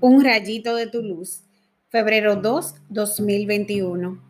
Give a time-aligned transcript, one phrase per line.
[0.00, 1.42] Un rayito de tu luz.
[1.88, 4.22] Febrero 2, 2021.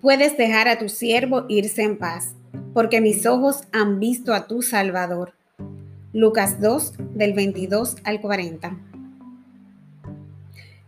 [0.00, 2.34] Puedes dejar a tu siervo irse en paz,
[2.72, 5.34] porque mis ojos han visto a tu Salvador.
[6.12, 8.76] Lucas 2, del 22 al 40.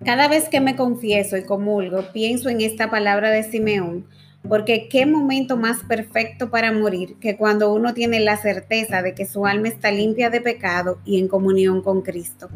[0.04, 4.06] Cada vez que me confieso y comulgo, pienso en esta palabra de Simeón,
[4.48, 9.24] porque qué momento más perfecto para morir que cuando uno tiene la certeza de que
[9.24, 12.48] su alma está limpia de pecado y en comunión con Cristo.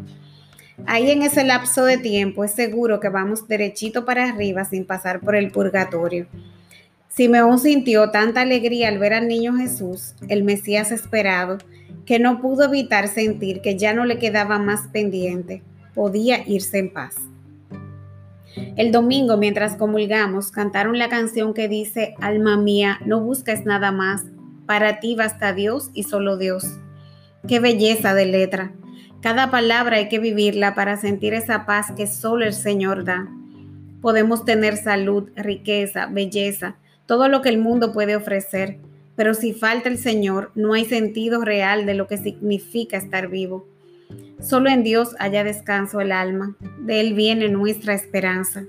[0.87, 5.21] Ahí en ese lapso de tiempo es seguro que vamos derechito para arriba sin pasar
[5.21, 6.27] por el purgatorio.
[7.09, 11.59] Simeón sintió tanta alegría al ver al niño Jesús, el Mesías esperado,
[12.07, 15.63] que no pudo evitar sentir que ya no le quedaba más pendiente,
[15.95, 17.17] podía irse en paz.
[18.77, 24.25] El domingo, mientras comulgamos, cantaron la canción que dice, Alma mía, no busques nada más,
[24.67, 26.65] para ti basta Dios y solo Dios.
[27.47, 28.73] Qué belleza de letra.
[29.23, 33.29] Cada palabra hay que vivirla para sentir esa paz que solo el Señor da.
[34.01, 38.79] Podemos tener salud, riqueza, belleza, todo lo que el mundo puede ofrecer,
[39.17, 43.67] pero si falta el Señor, no hay sentido real de lo que significa estar vivo.
[44.41, 48.65] Solo en Dios haya descanso el alma, de Él viene nuestra esperanza.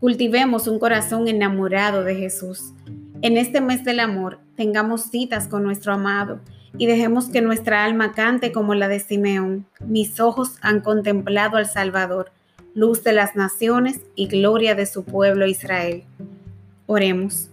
[0.00, 2.72] Cultivemos un corazón enamorado de Jesús.
[3.22, 6.40] En este mes del amor, tengamos citas con nuestro amado
[6.78, 9.66] y dejemos que nuestra alma cante como la de Simeón.
[9.80, 12.32] Mis ojos han contemplado al Salvador,
[12.74, 16.04] luz de las naciones y gloria de su pueblo Israel.
[16.86, 17.50] Oremos.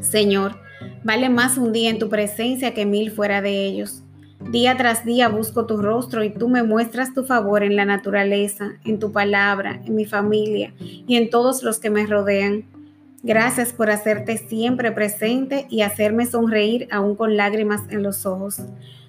[0.00, 0.56] Señor,
[1.02, 4.02] vale más un día en tu presencia que mil fuera de ellos.
[4.50, 8.72] Día tras día busco tu rostro y tú me muestras tu favor en la naturaleza,
[8.84, 12.64] en tu palabra, en mi familia y en todos los que me rodean.
[13.26, 18.60] Gracias por hacerte siempre presente y hacerme sonreír aún con lágrimas en los ojos.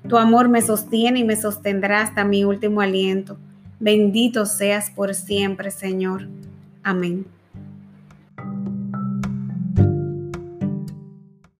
[0.07, 3.37] Tu amor me sostiene y me sostendrá hasta mi último aliento.
[3.77, 6.29] Bendito seas por siempre, Señor.
[6.81, 7.25] Amén.